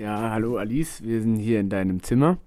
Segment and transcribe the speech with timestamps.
[0.00, 2.38] Ja, hallo Alice, wir sind hier in deinem Zimmer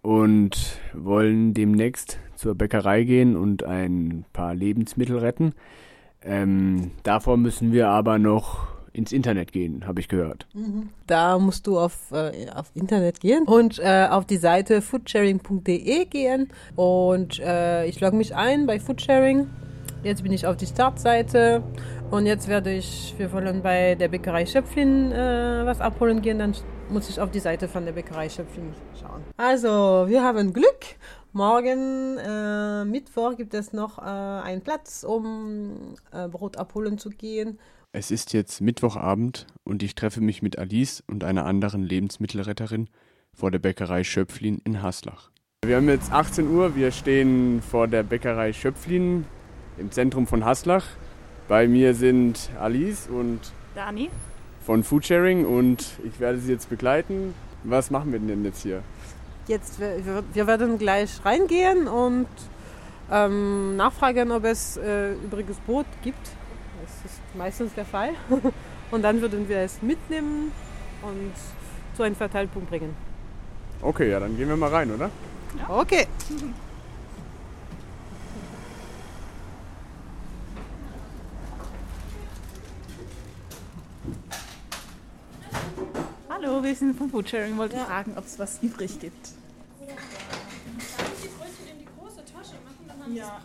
[0.00, 5.54] und wollen demnächst zur Bäckerei gehen und ein paar Lebensmittel retten.
[6.22, 10.46] Ähm, davor müssen wir aber noch ins Internet gehen, habe ich gehört.
[11.08, 16.48] Da musst du auf, äh, auf Internet gehen und äh, auf die Seite foodsharing.de gehen
[16.76, 19.48] und äh, ich logge mich ein bei Foodsharing.
[20.04, 21.64] Jetzt bin ich auf die Startseite
[22.12, 26.54] und jetzt werde ich, wir wollen bei der Bäckerei Schöpflin äh, was abholen gehen, dann
[26.90, 29.22] muss ich auf die Seite von der Bäckerei Schöpflin schauen.
[29.36, 30.96] Also, wir haben Glück.
[31.32, 37.58] Morgen äh, Mittwoch gibt es noch äh, einen Platz, um äh, Brot abholen zu gehen.
[37.92, 42.88] Es ist jetzt Mittwochabend und ich treffe mich mit Alice und einer anderen Lebensmittelretterin
[43.32, 45.30] vor der Bäckerei Schöpflin in Haslach.
[45.64, 49.24] Wir haben jetzt 18 Uhr, wir stehen vor der Bäckerei Schöpflin
[49.78, 50.86] im Zentrum von Haslach.
[51.48, 53.40] Bei mir sind Alice und
[53.74, 54.10] Dani?
[54.64, 57.34] Von Foodsharing und ich werde sie jetzt begleiten.
[57.64, 58.82] Was machen wir denn jetzt hier?
[59.46, 62.26] Jetzt, wir, wir werden gleich reingehen und
[63.10, 66.26] ähm, nachfragen, ob es äh, übriges Brot gibt.
[66.82, 68.10] Das ist meistens der Fall.
[68.90, 70.52] Und dann würden wir es mitnehmen
[71.02, 71.32] und
[71.96, 72.94] zu einem Verteilpunkt bringen.
[73.82, 75.10] Okay, ja, dann gehen wir mal rein, oder?
[75.68, 76.06] Okay.
[86.44, 87.56] Hallo, wir sind vom Foodsharing.
[87.56, 89.30] Wollten fragen, ob es was übrig gibt.
[93.14, 93.40] Ja.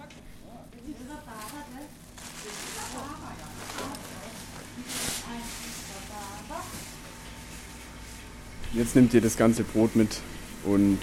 [8.73, 10.19] Jetzt nimmt ihr das ganze Brot mit
[10.66, 11.00] und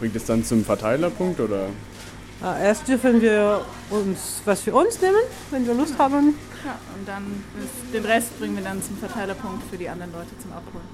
[0.00, 1.68] bringt es dann zum Verteilerpunkt oder?
[2.44, 5.16] Erst dürfen wir uns was für uns nehmen,
[5.50, 6.34] wenn wir Lust haben.
[6.64, 7.42] ja, und dann
[7.92, 10.84] den Rest bringen wir dann zum Verteilerpunkt für die anderen Leute zum Abholen.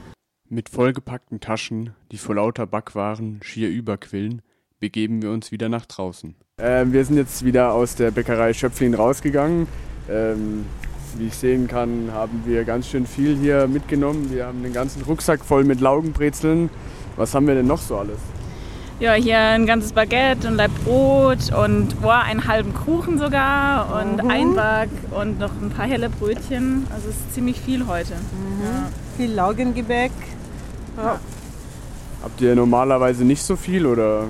[0.49, 4.43] Mit vollgepackten Taschen, die vor lauter Backwaren schier überquillen,
[4.79, 6.37] begeben wir uns wieder nach draußen.
[6.59, 9.67] Ähm, wir sind jetzt wieder aus der Bäckerei Schöpflin rausgegangen.
[10.09, 10.67] Ähm,
[11.17, 14.33] wie ich sehen kann, haben wir ganz schön viel hier mitgenommen.
[14.33, 16.71] Wir haben den ganzen Rucksack voll mit Laugenbrezeln.
[17.17, 18.19] Was haben wir denn noch so alles?
[19.01, 24.23] Ja, hier ein ganzes Baguette und Laib Brot und boah, einen halben Kuchen sogar und
[24.23, 24.31] Mhm.
[24.31, 26.87] Einback und noch ein paar helle Brötchen.
[26.95, 28.13] Also es ist ziemlich viel heute.
[28.13, 28.89] Ja.
[29.17, 30.13] Viel Laugengebäck.
[30.99, 31.19] Ja.
[32.23, 34.25] Habt ihr normalerweise nicht so viel oder?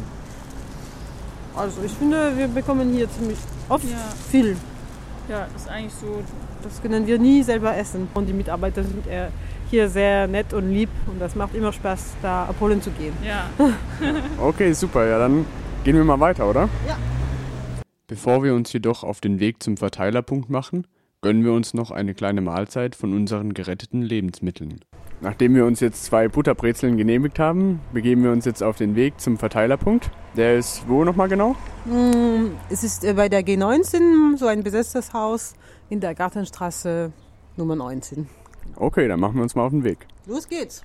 [1.56, 3.38] Also ich finde, wir bekommen hier ziemlich
[3.68, 3.96] oft Ja.
[4.30, 4.56] viel.
[5.28, 6.22] ja, ist eigentlich so.
[6.62, 8.06] Das können wir nie selber essen.
[8.14, 9.30] Und die Mitarbeiter sind eher
[9.70, 13.12] hier sehr nett und lieb und das macht immer Spaß, da abholen zu gehen.
[13.24, 13.48] Ja.
[14.40, 15.06] Okay, super.
[15.06, 15.44] Ja, dann
[15.84, 16.68] gehen wir mal weiter, oder?
[16.88, 16.96] Ja.
[18.06, 20.86] Bevor wir uns jedoch auf den Weg zum Verteilerpunkt machen,
[21.22, 24.80] gönnen wir uns noch eine kleine Mahlzeit von unseren geretteten Lebensmitteln.
[25.20, 29.20] Nachdem wir uns jetzt zwei Butterbrezeln genehmigt haben, begeben wir uns jetzt auf den Weg
[29.20, 30.10] zum Verteilerpunkt.
[30.34, 31.56] Der ist wo nochmal genau?
[31.84, 35.52] Mm, Es ist äh, bei der G19 so ein besetztes Haus
[35.90, 37.12] in der Gartenstraße
[37.56, 38.28] Nummer 19.
[38.76, 40.06] Okay, dann machen wir uns mal auf den Weg.
[40.26, 40.82] Los geht's.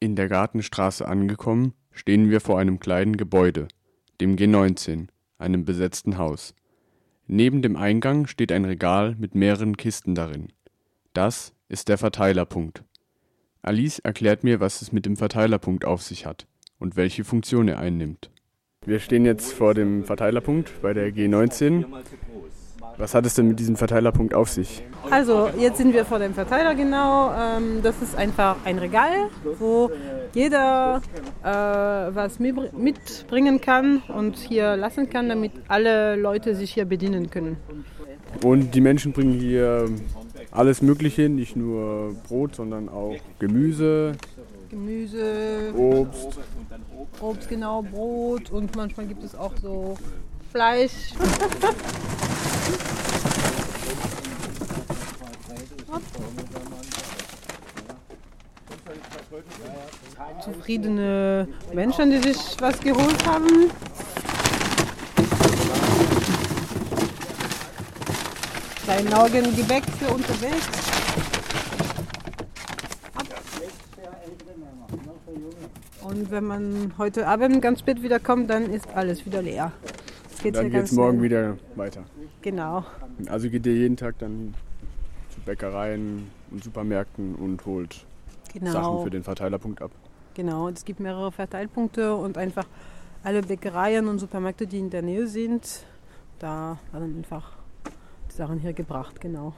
[0.00, 3.68] In der Gartenstraße angekommen, stehen wir vor einem kleinen Gebäude,
[4.20, 6.54] dem G19, einem besetzten Haus.
[7.26, 10.48] Neben dem Eingang steht ein Regal mit mehreren Kisten darin.
[11.12, 12.84] Das ist der Verteilerpunkt.
[13.60, 16.46] Alice erklärt mir, was es mit dem Verteilerpunkt auf sich hat
[16.78, 18.30] und welche Funktion er einnimmt.
[18.86, 21.84] Wir stehen jetzt vor dem Verteilerpunkt bei der G19.
[22.98, 24.82] Was hat es denn mit diesem Verteilerpunkt auf sich?
[25.10, 27.30] Also jetzt sind wir vor dem Verteiler genau.
[27.32, 29.28] Ähm, Das ist einfach ein Regal,
[29.60, 29.90] wo
[30.34, 31.00] jeder
[31.44, 37.30] äh, was mitbr- mitbringen kann und hier lassen kann, damit alle Leute sich hier bedienen
[37.30, 37.56] können.
[38.42, 39.88] Und die Menschen bringen hier
[40.50, 44.12] alles Mögliche, nicht nur Brot, sondern auch Gemüse,
[44.70, 46.38] Gemüse, Obst.
[47.20, 49.96] Obst, genau, Brot und manchmal gibt es auch so
[50.50, 51.12] Fleisch.
[60.42, 63.70] Zufriedene Menschen, die sich was geholt haben.
[68.84, 70.68] Kleinen Augengebäck für unterwegs.
[76.02, 79.72] Und wenn man heute Abend ganz spät wiederkommt, dann ist alles wieder leer.
[80.38, 82.04] Es geht Dann geht es morgen wieder weiter.
[82.42, 82.84] Genau.
[83.26, 84.54] Also geht ihr jeden Tag dann
[85.30, 88.06] zu Bäckereien und Supermärkten und holt
[88.54, 89.02] Sachen Genau.
[89.02, 89.90] für den Verteilerpunkt ab.
[90.34, 90.68] Genau.
[90.68, 92.66] Es gibt mehrere Verteilpunkte und einfach
[93.24, 95.82] alle Bäckereien und Supermärkte, die in der Nähe sind,
[96.38, 97.56] da werden einfach
[98.30, 99.20] die Sachen hier gebracht.
[99.20, 99.54] Genau.